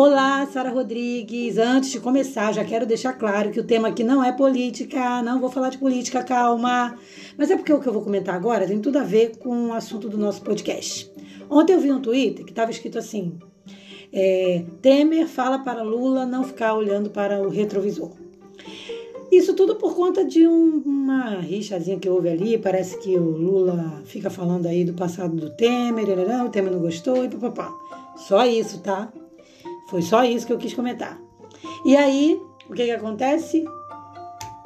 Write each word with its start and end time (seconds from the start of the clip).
Olá, 0.00 0.46
Sara 0.46 0.70
Rodrigues. 0.70 1.58
Antes 1.58 1.90
de 1.90 1.98
começar, 1.98 2.52
já 2.52 2.64
quero 2.64 2.86
deixar 2.86 3.14
claro 3.14 3.50
que 3.50 3.58
o 3.58 3.64
tema 3.64 3.88
aqui 3.88 4.04
não 4.04 4.22
é 4.22 4.30
política, 4.30 5.20
não 5.22 5.40
vou 5.40 5.50
falar 5.50 5.70
de 5.70 5.78
política, 5.78 6.22
calma. 6.22 6.96
Mas 7.36 7.50
é 7.50 7.56
porque 7.56 7.72
o 7.72 7.80
que 7.80 7.88
eu 7.88 7.92
vou 7.92 8.02
comentar 8.02 8.36
agora 8.36 8.64
tem 8.64 8.80
tudo 8.80 8.96
a 9.00 9.02
ver 9.02 9.38
com 9.38 9.70
o 9.70 9.72
assunto 9.72 10.08
do 10.08 10.16
nosso 10.16 10.40
podcast. 10.42 11.10
Ontem 11.50 11.72
eu 11.72 11.80
vi 11.80 11.90
um 11.90 12.00
Twitter 12.00 12.44
que 12.44 12.52
estava 12.52 12.70
escrito 12.70 12.96
assim: 12.96 13.40
é, 14.12 14.64
Temer 14.80 15.26
fala 15.26 15.58
para 15.58 15.82
Lula 15.82 16.24
não 16.24 16.44
ficar 16.44 16.74
olhando 16.74 17.10
para 17.10 17.42
o 17.42 17.48
retrovisor. 17.48 18.12
Isso 19.32 19.52
tudo 19.54 19.74
por 19.74 19.96
conta 19.96 20.24
de 20.24 20.46
um, 20.46 20.80
uma 20.86 21.40
rixazinha 21.40 21.98
que 21.98 22.08
houve 22.08 22.28
ali. 22.28 22.56
Parece 22.56 22.96
que 22.98 23.16
o 23.16 23.30
Lula 23.30 24.00
fica 24.04 24.30
falando 24.30 24.66
aí 24.66 24.84
do 24.84 24.94
passado 24.94 25.34
do 25.34 25.50
Temer, 25.56 26.06
o 26.08 26.48
Temer 26.50 26.72
não 26.72 26.78
gostou 26.78 27.24
e 27.24 27.28
papapá. 27.28 27.76
Só 28.14 28.46
isso, 28.46 28.80
tá? 28.80 29.12
Foi 29.88 30.02
só 30.02 30.22
isso 30.24 30.46
que 30.46 30.52
eu 30.52 30.58
quis 30.58 30.74
comentar. 30.74 31.18
E 31.84 31.96
aí, 31.96 32.40
o 32.68 32.74
que, 32.74 32.84
que 32.84 32.90
acontece? 32.90 33.64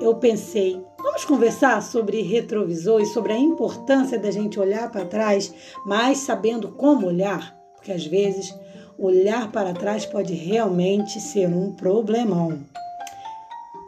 Eu 0.01 0.17
pensei, 0.17 0.85
vamos 0.99 1.25
conversar 1.25 1.81
sobre 1.83 2.23
retrovisor 2.23 3.01
e 3.01 3.07
sobre 3.07 3.33
a 3.33 3.39
importância 3.39 4.19
da 4.19 4.31
gente 4.31 4.59
olhar 4.59 4.91
para 4.91 5.05
trás, 5.05 5.55
mas 5.87 6.19
sabendo 6.19 6.73
como 6.73 7.07
olhar, 7.07 7.57
porque 7.77 7.93
às 7.93 8.05
vezes 8.05 8.53
olhar 8.99 9.51
para 9.53 9.73
trás 9.73 10.05
pode 10.05 10.35
realmente 10.35 11.21
ser 11.21 11.47
um 11.47 11.73
problemão. 11.73 12.59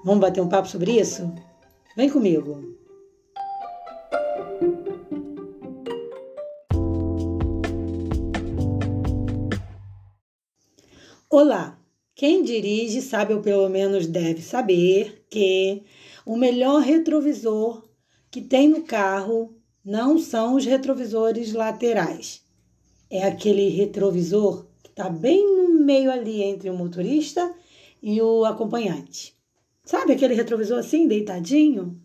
Vamos 0.04 0.20
bater 0.20 0.40
um 0.40 0.48
papo 0.48 0.68
sobre 0.68 1.00
isso? 1.00 1.32
Vem 1.96 2.10
comigo. 2.10 2.73
Olá! 11.36 11.77
Quem 12.14 12.44
dirige 12.44 13.02
sabe, 13.02 13.34
ou 13.34 13.40
pelo 13.40 13.68
menos 13.68 14.06
deve 14.06 14.40
saber, 14.40 15.27
que 15.28 15.82
o 16.24 16.36
melhor 16.36 16.80
retrovisor 16.80 17.82
que 18.30 18.41
tem 18.41 18.68
no 18.68 18.82
carro 18.82 19.52
não 19.84 20.16
são 20.16 20.54
os 20.54 20.64
retrovisores 20.64 21.52
laterais. 21.52 22.41
É 23.10 23.24
aquele 23.24 23.68
retrovisor 23.68 24.64
que 24.80 24.91
está 24.91 25.10
bem 25.10 25.44
no 25.44 25.84
meio 25.84 26.08
ali 26.08 26.41
entre 26.41 26.70
o 26.70 26.78
motorista 26.78 27.52
e 28.00 28.22
o 28.22 28.44
acompanhante. 28.44 29.34
Sabe 29.84 30.12
aquele 30.12 30.34
retrovisor 30.34 30.78
assim, 30.78 31.08
deitadinho? 31.08 32.00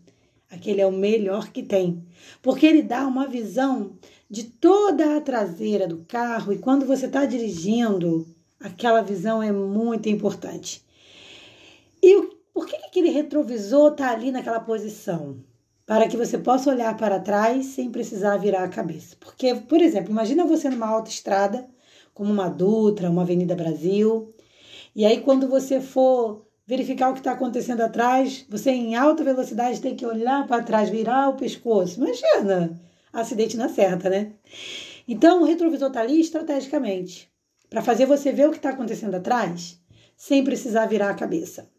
Aquele 0.50 0.80
é 0.80 0.86
o 0.88 0.90
melhor 0.90 1.52
que 1.52 1.62
tem, 1.62 2.04
porque 2.42 2.66
ele 2.66 2.82
dá 2.82 3.06
uma 3.06 3.28
visão 3.28 3.96
de 4.28 4.42
toda 4.42 5.16
a 5.16 5.20
traseira 5.20 5.86
do 5.86 5.98
carro 5.98 6.52
e 6.52 6.58
quando 6.58 6.84
você 6.84 7.06
está 7.06 7.24
dirigindo, 7.24 8.26
Aquela 8.62 9.00
visão 9.00 9.42
é 9.42 9.50
muito 9.50 10.10
importante. 10.10 10.84
E 12.02 12.28
por 12.52 12.66
que 12.66 12.76
aquele 12.76 13.08
retrovisor 13.08 13.92
está 13.92 14.10
ali 14.10 14.30
naquela 14.30 14.60
posição? 14.60 15.38
Para 15.86 16.06
que 16.06 16.14
você 16.14 16.36
possa 16.36 16.68
olhar 16.68 16.94
para 16.94 17.18
trás 17.18 17.64
sem 17.66 17.90
precisar 17.90 18.36
virar 18.36 18.64
a 18.64 18.68
cabeça. 18.68 19.16
Porque, 19.18 19.54
por 19.54 19.80
exemplo, 19.80 20.10
imagina 20.10 20.44
você 20.44 20.68
numa 20.68 20.86
autoestrada, 20.86 21.66
como 22.12 22.30
uma 22.30 22.50
Dutra, 22.50 23.10
uma 23.10 23.22
Avenida 23.22 23.56
Brasil, 23.56 24.34
e 24.94 25.06
aí 25.06 25.22
quando 25.22 25.48
você 25.48 25.80
for 25.80 26.46
verificar 26.66 27.08
o 27.08 27.14
que 27.14 27.20
está 27.20 27.32
acontecendo 27.32 27.80
atrás, 27.80 28.44
você 28.46 28.70
em 28.70 28.94
alta 28.94 29.24
velocidade 29.24 29.80
tem 29.80 29.96
que 29.96 30.04
olhar 30.04 30.46
para 30.46 30.62
trás, 30.62 30.90
virar 30.90 31.30
o 31.30 31.36
pescoço. 31.36 31.98
Imagina, 31.98 32.78
acidente 33.10 33.56
na 33.56 33.70
certa, 33.70 34.10
né? 34.10 34.32
Então, 35.08 35.40
o 35.40 35.46
retrovisor 35.46 35.88
está 35.88 36.02
ali 36.02 36.20
estrategicamente 36.20 37.29
para 37.70 37.80
fazer 37.80 38.04
você 38.04 38.32
ver 38.32 38.48
o 38.48 38.50
que 38.50 38.56
está 38.56 38.70
acontecendo 38.70 39.14
atrás, 39.14 39.80
sem 40.16 40.42
precisar 40.42 40.86
virar 40.86 41.08
a 41.08 41.14
cabeça. 41.14 41.70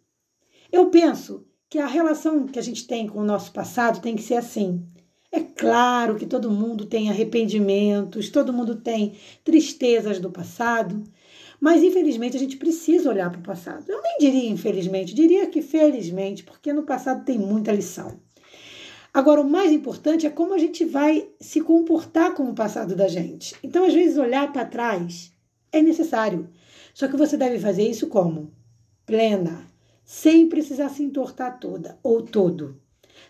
Eu 0.71 0.89
penso 0.89 1.45
que 1.69 1.77
a 1.77 1.85
relação 1.85 2.47
que 2.47 2.57
a 2.57 2.61
gente 2.61 2.87
tem 2.87 3.07
com 3.07 3.19
o 3.19 3.25
nosso 3.25 3.51
passado 3.51 4.01
tem 4.01 4.15
que 4.15 4.23
ser 4.23 4.35
assim. 4.35 4.85
É 5.31 5.41
claro 5.41 6.15
que 6.15 6.25
todo 6.25 6.49
mundo 6.49 6.85
tem 6.85 7.09
arrependimentos, 7.09 8.29
todo 8.29 8.53
mundo 8.53 8.75
tem 8.75 9.13
tristezas 9.43 10.19
do 10.19 10.31
passado, 10.31 11.03
mas 11.59 11.83
infelizmente 11.83 12.35
a 12.35 12.39
gente 12.39 12.57
precisa 12.57 13.09
olhar 13.09 13.29
para 13.29 13.39
o 13.39 13.43
passado. 13.43 13.85
Eu 13.87 14.01
nem 14.01 14.17
diria 14.17 14.49
infelizmente, 14.49 15.13
diria 15.13 15.47
que 15.47 15.61
felizmente, 15.61 16.43
porque 16.43 16.73
no 16.73 16.83
passado 16.83 17.23
tem 17.23 17.37
muita 17.37 17.71
lição. 17.71 18.19
Agora, 19.13 19.41
o 19.41 19.49
mais 19.49 19.73
importante 19.73 20.25
é 20.25 20.29
como 20.29 20.53
a 20.53 20.57
gente 20.57 20.85
vai 20.85 21.27
se 21.39 21.59
comportar 21.59 22.33
com 22.33 22.49
o 22.49 22.55
passado 22.55 22.95
da 22.95 23.09
gente. 23.09 23.53
Então, 23.61 23.85
às 23.85 23.93
vezes, 23.93 24.17
olhar 24.17 24.51
para 24.53 24.65
trás 24.65 25.33
é 25.71 25.81
necessário. 25.81 26.49
Só 26.93 27.07
que 27.07 27.17
você 27.17 27.37
deve 27.37 27.59
fazer 27.59 27.87
isso 27.87 28.07
como? 28.07 28.51
Plena, 29.05 29.65
sem 30.03 30.47
precisar 30.47 30.89
se 30.89 31.03
entortar 31.03 31.59
toda 31.59 31.97
ou 32.03 32.21
todo. 32.21 32.79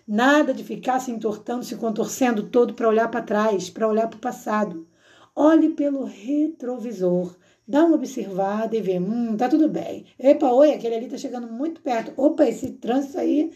Nada 0.07 0.53
de 0.53 0.63
ficar 0.63 1.00
se 1.00 1.12
entortando, 1.12 1.63
se 1.63 1.75
contorcendo 1.75 2.44
todo 2.44 2.74
para 2.74 2.90
olhar 2.90 3.09
para 3.09 3.22
trás, 3.22 3.69
para 3.69 3.88
olhar 3.88 4.07
para 4.07 4.18
o 4.18 4.22
passado. 4.22 4.88
Olhe 5.35 5.69
pelo 5.69 6.03
retrovisor. 6.03 7.35
Dá 7.68 7.85
uma 7.85 7.96
observada 7.96 8.75
e 8.75 8.81
vê, 8.81 9.00
hum, 9.00 9.38
tá 9.38 9.47
tudo 9.47 9.69
bem. 9.69 10.06
Epa, 10.19 10.52
oi, 10.52 10.73
aquele 10.73 10.96
ali 10.96 11.08
tá 11.08 11.18
chegando 11.18 11.47
muito 11.47 11.81
perto. 11.81 12.12
Opa, 12.18 12.46
esse 12.46 12.72
trânsito 12.72 13.18
aí. 13.18 13.52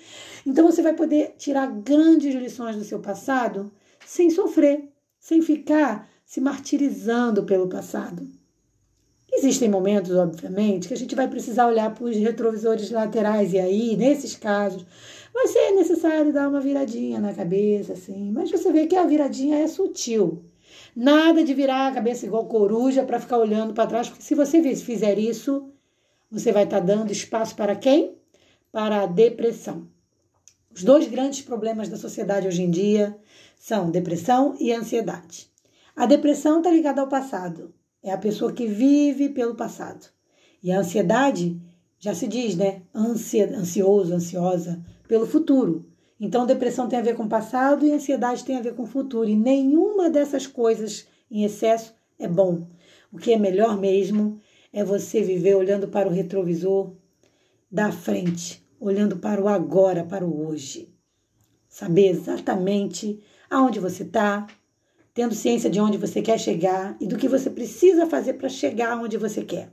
Então 0.46 0.66
você 0.66 0.82
vai 0.82 0.94
poder 0.94 1.36
tirar 1.38 1.68
grandes 1.68 2.34
lições 2.34 2.76
do 2.76 2.84
seu 2.84 3.00
passado 3.00 3.72
sem 4.06 4.30
sofrer, 4.30 4.88
sem 5.20 5.42
ficar 5.42 6.08
se 6.24 6.40
martirizando 6.40 7.44
pelo 7.44 7.68
passado. 7.68 8.26
Existem 9.38 9.70
momentos, 9.70 10.12
obviamente, 10.12 10.88
que 10.88 10.94
a 10.94 10.98
gente 10.98 11.14
vai 11.14 11.28
precisar 11.28 11.68
olhar 11.68 11.94
para 11.94 12.06
os 12.06 12.16
retrovisores 12.16 12.90
laterais, 12.90 13.52
e 13.52 13.60
aí, 13.60 13.98
nesses 13.98 14.36
casos, 14.36 14.86
vai 15.34 15.48
ser 15.48 15.72
necessário 15.72 16.32
dar 16.32 16.48
uma 16.48 16.62
viradinha 16.62 17.20
na 17.20 17.34
cabeça, 17.34 17.94
assim. 17.94 18.32
Mas 18.32 18.50
você 18.50 18.72
vê 18.72 18.88
que 18.88 18.96
a 18.96 19.06
viradinha 19.06 19.58
é 19.58 19.68
sutil. 19.68 20.46
Nada 20.96 21.44
de 21.44 21.54
virar 21.54 21.88
a 21.88 21.92
cabeça 21.92 22.26
igual 22.26 22.46
coruja 22.46 23.04
para 23.04 23.20
ficar 23.20 23.38
olhando 23.38 23.74
para 23.74 23.88
trás, 23.88 24.08
porque 24.08 24.24
se 24.24 24.34
você 24.34 24.64
fizer 24.76 25.20
isso, 25.20 25.70
você 26.32 26.54
vai 26.54 26.64
estar 26.64 26.80
tá 26.80 26.86
dando 26.86 27.12
espaço 27.12 27.56
para 27.56 27.76
quem? 27.76 28.16
Para 28.72 29.02
a 29.02 29.06
depressão. 29.06 29.86
Os 30.74 30.82
dois 30.84 31.08
grandes 31.08 31.42
problemas 31.42 31.90
da 31.90 31.98
sociedade 31.98 32.48
hoje 32.48 32.64
em 32.64 32.72
dia 32.72 33.18
são 33.58 33.92
depressão 33.92 34.56
e 34.60 34.72
ansiedade. 34.72 35.50
A 35.94 36.06
depressão 36.06 36.60
está 36.60 36.72
ligada 36.72 37.02
ao 37.02 37.08
passado. 37.08 37.74
É 38.06 38.12
a 38.12 38.18
pessoa 38.20 38.54
que 38.54 38.68
vive 38.68 39.30
pelo 39.30 39.56
passado. 39.56 40.06
E 40.62 40.72
a 40.72 40.78
ansiedade, 40.78 41.60
já 41.98 42.14
se 42.14 42.28
diz, 42.28 42.56
né? 42.56 42.84
Ansia, 42.94 43.50
ansioso, 43.58 44.14
ansiosa, 44.14 44.80
pelo 45.08 45.26
futuro. 45.26 45.90
Então, 46.20 46.46
depressão 46.46 46.88
tem 46.88 47.00
a 47.00 47.02
ver 47.02 47.16
com 47.16 47.24
o 47.24 47.28
passado 47.28 47.84
e 47.84 47.92
ansiedade 47.92 48.46
tem 48.46 48.58
a 48.58 48.62
ver 48.62 48.76
com 48.76 48.84
o 48.84 48.88
futuro. 48.88 49.28
E 49.28 49.36
nenhuma 49.36 50.08
dessas 50.08 50.46
coisas 50.46 51.08
em 51.32 51.44
excesso 51.44 51.96
é 52.20 52.28
bom. 52.28 52.68
O 53.12 53.18
que 53.18 53.34
é 53.34 53.40
melhor 53.40 53.76
mesmo 53.76 54.40
é 54.72 54.84
você 54.84 55.24
viver 55.24 55.56
olhando 55.56 55.88
para 55.88 56.08
o 56.08 56.12
retrovisor 56.12 56.94
da 57.72 57.92
frente, 57.92 58.64
olhando 58.80 59.18
para 59.18 59.42
o 59.42 59.48
agora, 59.48 60.04
para 60.04 60.24
o 60.24 60.48
hoje. 60.48 60.94
Saber 61.68 62.10
exatamente 62.10 63.20
aonde 63.50 63.80
você 63.80 64.04
está, 64.04 64.46
tendo 65.16 65.34
ciência 65.34 65.70
de 65.70 65.80
onde 65.80 65.98
você 65.98 66.22
quer 66.22 66.38
chegar 66.38 66.98
e 67.00 67.08
do 67.08 67.16
que 67.16 67.30
você 67.30 67.50
precisa 67.50 68.06
fazer 68.06 68.34
para 68.34 68.50
chegar 68.50 68.98
onde 69.02 69.18
você 69.18 69.44
quer. 69.46 69.72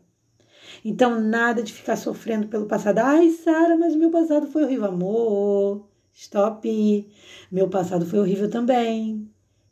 Então, 0.84 1.20
nada 1.20 1.62
de 1.64 1.72
ficar 1.72 1.96
sofrendo 1.96 2.46
pelo 2.46 2.66
passado. 2.66 3.00
Ai, 3.00 3.28
Sara, 3.30 3.76
mas 3.76 3.96
meu 3.96 4.08
passado 4.08 4.46
foi 4.46 4.62
horrível. 4.62 4.86
Amor, 4.86 5.84
stop. 6.14 7.08
Meu 7.50 7.68
passado 7.68 8.06
foi 8.06 8.20
horrível 8.20 8.48
também. 8.48 9.28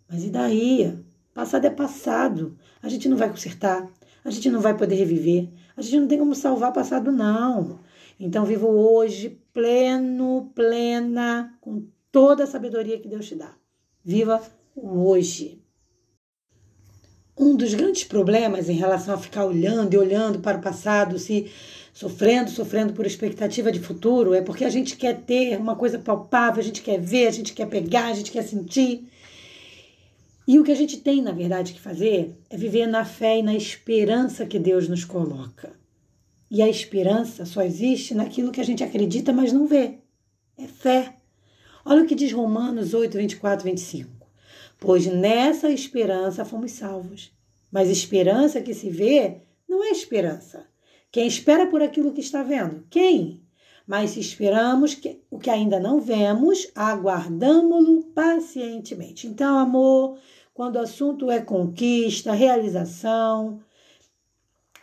Mas 0.08 0.24
e 0.24 0.30
daí? 0.30 0.98
Passado 1.32 1.64
é 1.64 1.70
passado. 1.70 2.58
A 2.82 2.88
gente 2.88 3.08
não 3.08 3.16
vai 3.16 3.30
consertar. 3.30 3.88
A 4.24 4.30
gente 4.30 4.50
não 4.50 4.60
vai 4.60 4.76
poder 4.76 4.96
reviver. 4.96 5.48
A 5.76 5.82
gente 5.82 6.00
não 6.00 6.08
tem 6.08 6.18
como 6.18 6.34
salvar 6.34 6.72
passado, 6.72 7.12
não. 7.12 7.78
Então, 8.18 8.44
viva 8.44 8.66
hoje 8.66 9.40
pleno, 9.52 10.50
plena, 10.52 11.56
com 11.60 11.86
toda 12.10 12.42
a 12.42 12.46
sabedoria 12.46 12.98
que 12.98 13.08
Deus 13.08 13.28
te 13.28 13.36
dá. 13.36 13.54
Viva 14.04 14.42
hoje. 14.76 15.60
Um 17.36 17.56
dos 17.56 17.72
grandes 17.72 18.04
problemas 18.04 18.68
em 18.68 18.74
relação 18.74 19.14
a 19.14 19.18
ficar 19.18 19.46
olhando 19.46 19.94
e 19.94 19.96
olhando 19.96 20.40
para 20.40 20.58
o 20.58 20.60
passado, 20.60 21.18
se 21.18 21.50
sofrendo, 21.92 22.50
sofrendo 22.50 22.92
por 22.92 23.06
expectativa 23.06 23.72
de 23.72 23.80
futuro, 23.80 24.34
é 24.34 24.42
porque 24.42 24.64
a 24.64 24.70
gente 24.70 24.96
quer 24.96 25.22
ter 25.22 25.58
uma 25.58 25.74
coisa 25.74 25.98
palpável, 25.98 26.60
a 26.60 26.64
gente 26.64 26.82
quer 26.82 27.00
ver, 27.00 27.28
a 27.28 27.30
gente 27.30 27.54
quer 27.54 27.66
pegar, 27.66 28.08
a 28.08 28.14
gente 28.14 28.30
quer 28.30 28.42
sentir. 28.42 29.08
E 30.46 30.58
o 30.58 30.64
que 30.64 30.72
a 30.72 30.76
gente 30.76 30.98
tem, 30.98 31.22
na 31.22 31.32
verdade, 31.32 31.72
que 31.72 31.80
fazer 31.80 32.36
é 32.50 32.56
viver 32.56 32.86
na 32.86 33.04
fé 33.04 33.38
e 33.38 33.42
na 33.42 33.54
esperança 33.54 34.46
que 34.46 34.58
Deus 34.58 34.88
nos 34.88 35.04
coloca. 35.04 35.72
E 36.50 36.60
a 36.60 36.68
esperança 36.68 37.46
só 37.46 37.62
existe 37.62 38.14
naquilo 38.14 38.50
que 38.50 38.60
a 38.60 38.64
gente 38.64 38.82
acredita, 38.82 39.32
mas 39.32 39.52
não 39.52 39.66
vê. 39.66 39.98
É 40.58 40.66
fé. 40.66 41.14
Olha 41.84 42.02
o 42.02 42.06
que 42.06 42.14
diz 42.14 42.32
Romanos 42.32 42.92
8, 42.92 43.16
24, 43.16 43.64
25 43.64 44.19
pois 44.80 45.06
nessa 45.06 45.70
esperança 45.70 46.44
fomos 46.44 46.72
salvos. 46.72 47.32
Mas 47.70 47.90
esperança 47.90 48.60
que 48.60 48.74
se 48.74 48.90
vê 48.90 49.42
não 49.68 49.84
é 49.84 49.90
esperança. 49.90 50.66
Quem 51.12 51.26
espera 51.26 51.66
por 51.66 51.82
aquilo 51.82 52.12
que 52.12 52.20
está 52.20 52.42
vendo? 52.42 52.84
Quem? 52.90 53.42
Mas 53.86 54.10
se 54.10 54.20
esperamos 54.20 54.94
que, 54.94 55.20
o 55.30 55.38
que 55.38 55.50
ainda 55.50 55.78
não 55.78 56.00
vemos, 56.00 56.70
aguardamo-lo 56.74 58.04
pacientemente. 58.14 59.26
Então, 59.26 59.58
amor, 59.58 60.18
quando 60.54 60.76
o 60.76 60.80
assunto 60.80 61.30
é 61.30 61.40
conquista, 61.40 62.32
realização, 62.32 63.60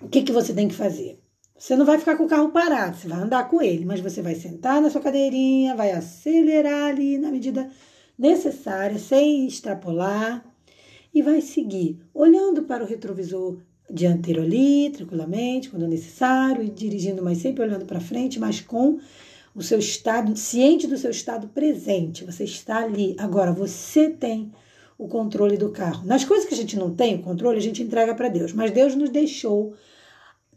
o 0.01 0.07
que, 0.07 0.21
que 0.21 0.31
você 0.31 0.53
tem 0.53 0.67
que 0.67 0.75
fazer? 0.75 1.19
Você 1.57 1.75
não 1.75 1.85
vai 1.85 1.97
ficar 1.97 2.15
com 2.17 2.25
o 2.25 2.27
carro 2.27 2.49
parado, 2.49 2.97
você 2.97 3.07
vai 3.07 3.19
andar 3.19 3.49
com 3.49 3.61
ele, 3.61 3.83
mas 3.83 3.99
você 3.99 4.21
vai 4.21 4.35
sentar 4.35 4.81
na 4.81 4.89
sua 4.89 5.01
cadeirinha, 5.01 5.75
vai 5.75 5.91
acelerar 5.91 6.89
ali 6.89 7.17
na 7.17 7.31
medida 7.31 7.71
necessária, 8.18 8.98
sem 8.98 9.46
extrapolar, 9.46 10.44
e 11.14 11.22
vai 11.22 11.42
seguir, 11.42 12.00
olhando 12.14 12.64
para 12.64 12.84
o 12.84 12.88
retrovisor 12.88 13.58
dianteiro 13.90 14.42
ali, 14.42 14.90
tranquilamente, 14.90 15.69
quando 15.69 15.88
necessário, 15.88 16.64
e 16.64 16.69
dirigindo, 16.69 17.24
mas 17.24 17.40
sempre 17.40 17.64
olhando 17.64 17.86
para 17.86 18.00
frente, 18.00 18.40
mas 18.40 18.60
com 18.60 19.00
o 19.56 19.64
seu 19.64 19.80
estado, 19.80 20.36
ciente 20.36 20.86
do 20.86 20.98
seu 20.98 21.10
estado 21.10 21.48
presente. 21.48 22.24
Você 22.25 22.44
está 22.44 22.84
ali. 22.84 23.16
Agora, 23.18 23.52
você 23.52 24.10
tem 24.10 24.52
o 24.98 25.08
controle 25.08 25.58
do 25.58 25.69
carro. 25.69 26.06
Nas 26.06 26.25
coisas 26.25 26.48
que 26.48 26.54
a 26.54 26.58
gente 26.58 26.78
não 26.78 26.94
tem 26.94 27.16
o 27.16 27.24
controle, 27.24 27.58
a 27.58 27.62
gente 27.62 27.81
entrega 27.81 28.14
para 28.14 28.30
Deus, 28.30 28.54
mas 28.54 28.72
Deus 28.72 28.96
nos 28.96 29.10
deixou 29.10 29.74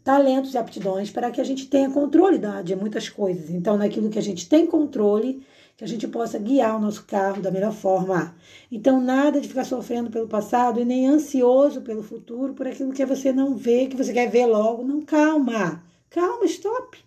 talentos 0.03 0.53
e 0.53 0.57
aptidões 0.57 1.11
para 1.11 1.29
que 1.29 1.39
a 1.39 1.43
gente 1.43 1.67
tenha 1.67 1.89
controle 1.89 2.39
de 2.63 2.75
muitas 2.75 3.07
coisas. 3.07 3.49
Então, 3.49 3.77
naquilo 3.77 4.09
que 4.09 4.19
a 4.19 4.23
gente 4.23 4.49
tem 4.49 4.65
controle, 4.65 5.41
que 5.81 5.85
a 5.85 5.87
gente 5.87 6.07
possa 6.07 6.37
guiar 6.37 6.77
o 6.77 6.79
nosso 6.79 7.03
carro 7.05 7.41
da 7.41 7.49
melhor 7.49 7.73
forma. 7.73 8.35
Então, 8.71 9.01
nada 9.01 9.41
de 9.41 9.47
ficar 9.47 9.63
sofrendo 9.63 10.11
pelo 10.11 10.27
passado 10.27 10.79
e 10.79 10.85
nem 10.85 11.07
ansioso 11.07 11.81
pelo 11.81 12.03
futuro, 12.03 12.53
por 12.53 12.67
aquilo 12.67 12.93
que 12.93 13.03
você 13.03 13.33
não 13.33 13.55
vê, 13.55 13.87
que 13.87 13.97
você 13.97 14.13
quer 14.13 14.29
ver 14.29 14.45
logo. 14.45 14.83
Não, 14.83 15.01
calma. 15.01 15.83
Calma, 16.07 16.45
stop. 16.45 16.99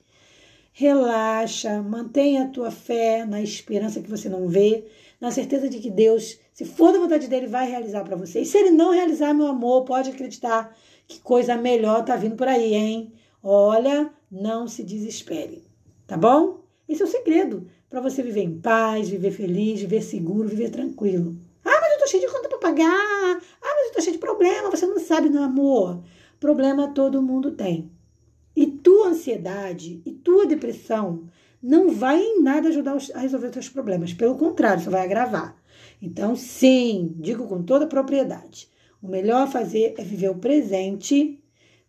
Relaxa, 0.73 1.81
mantenha 1.83 2.47
a 2.47 2.49
tua 2.49 2.73
fé 2.73 3.25
na 3.25 3.41
esperança 3.41 4.01
que 4.01 4.11
você 4.11 4.29
não 4.29 4.49
vê, 4.49 4.85
na 5.21 5.31
certeza 5.31 5.69
de 5.69 5.79
que 5.79 5.89
Deus, 5.89 6.41
se 6.53 6.65
for 6.65 6.93
da 6.93 6.99
vontade 6.99 7.29
dele, 7.29 7.47
vai 7.47 7.71
realizar 7.71 8.03
para 8.03 8.17
você. 8.17 8.41
E 8.41 8.45
se 8.45 8.59
ele 8.59 8.73
não 8.73 8.91
realizar, 8.91 9.33
meu 9.33 9.47
amor, 9.47 9.85
pode 9.85 10.11
acreditar 10.11 10.77
que 11.07 11.21
coisa 11.21 11.55
melhor 11.55 12.05
tá 12.05 12.17
vindo 12.17 12.35
por 12.35 12.49
aí, 12.49 12.75
hein? 12.75 13.13
Olha, 13.41 14.11
não 14.29 14.67
se 14.67 14.83
desespere, 14.83 15.63
tá 16.09 16.17
bom? 16.17 16.65
Esse 16.89 17.03
é 17.03 17.05
o 17.05 17.09
segredo 17.09 17.69
para 17.95 18.01
você 18.01 18.25
viver 18.25 18.43
em 18.43 18.59
paz, 18.59 19.09
viver 19.09 19.31
feliz, 19.31 19.81
viver 19.81 20.03
seguro, 20.03 20.49
viver 20.49 20.69
tranquilo. 20.69 21.37
Ah, 21.65 21.79
mas 21.81 21.93
eu 21.93 21.99
tô 22.01 22.09
cheio 22.09 22.27
de 22.27 22.33
conta 22.33 22.49
para 22.49 22.59
pagar. 22.59 22.91
Ah, 22.91 23.75
mas 23.77 23.87
eu 23.87 23.93
tô 23.93 24.01
cheio 24.01 24.15
de 24.15 24.19
problema. 24.19 24.69
Você 24.69 24.85
não 24.85 24.99
sabe, 24.99 25.31
meu 25.31 25.45
amor. 25.45 26.03
Problema 26.41 26.93
todo 26.93 27.23
mundo 27.23 27.53
tem. 27.53 27.89
E 28.57 28.67
tua 28.67 29.11
ansiedade 29.11 30.03
e 30.05 30.11
tua 30.11 30.45
depressão 30.45 31.29
não 31.63 31.89
vai 31.89 32.21
em 32.21 32.43
nada 32.43 32.69
ajudar 32.69 32.97
a 33.15 33.21
resolver 33.21 33.47
os 33.47 33.53
teus 33.53 33.69
problemas. 33.69 34.13
Pelo 34.13 34.37
contrário, 34.37 34.83
só 34.83 34.91
vai 34.91 35.05
agravar. 35.05 35.57
Então, 36.03 36.35
sim, 36.35 37.15
digo 37.21 37.47
com 37.47 37.63
toda 37.63 37.87
propriedade. 37.87 38.69
O 39.01 39.07
melhor 39.07 39.43
a 39.43 39.47
fazer 39.47 39.95
é 39.97 40.03
viver 40.03 40.31
o 40.31 40.39
presente 40.39 41.41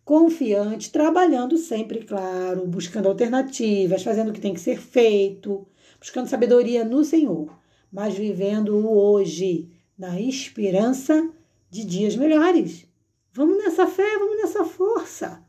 confiante, 0.04 0.92
trabalhando 0.92 1.58
sempre, 1.58 2.04
claro, 2.04 2.64
buscando 2.64 3.08
alternativas, 3.08 4.04
fazendo 4.04 4.28
o 4.28 4.32
que 4.32 4.40
tem 4.40 4.54
que 4.54 4.60
ser 4.60 4.80
feito, 4.80 5.66
buscando 5.98 6.28
sabedoria 6.28 6.84
no 6.84 7.04
Senhor, 7.04 7.50
mas 7.90 8.14
vivendo 8.14 8.76
o 8.76 8.96
hoje, 8.96 9.70
na 9.98 10.20
esperança 10.20 11.30
de 11.70 11.84
dias 11.84 12.16
melhores. 12.16 12.86
Vamos 13.32 13.58
nessa 13.58 13.86
fé, 13.86 14.18
vamos 14.18 14.36
nessa 14.38 14.64
força. 14.64 15.42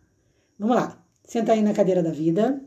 Vamos 0.58 0.76
lá. 0.76 1.04
Senta 1.24 1.54
aí 1.54 1.62
na 1.62 1.74
cadeira 1.74 2.02
da 2.02 2.12
vida, 2.12 2.62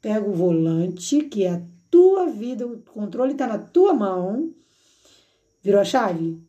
pega 0.00 0.28
o 0.28 0.32
volante, 0.32 1.22
que 1.22 1.44
é 1.44 1.50
a 1.50 1.62
tua 1.90 2.26
vida, 2.26 2.66
o 2.66 2.78
controle 2.82 3.32
está 3.32 3.46
na 3.46 3.58
tua 3.58 3.92
mão. 3.92 4.52
Virou 5.62 5.80
a 5.80 5.84
chave? 5.84 6.40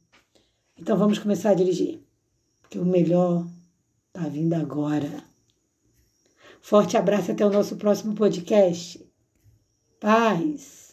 Então 0.78 0.96
vamos 0.96 1.18
começar 1.18 1.52
a 1.52 1.56
dirigir, 1.56 2.00
porque 2.62 2.78
o 2.78 2.86
melhor 2.86 3.48
está 4.08 4.30
vindo 4.30 4.54
agora. 4.54 5.24
Forte 6.62 6.98
abraço 6.98 7.32
até 7.32 7.46
o 7.46 7.50
nosso 7.50 7.78
próximo 7.78 8.14
podcast. 8.14 9.07
Paz. 10.00 10.87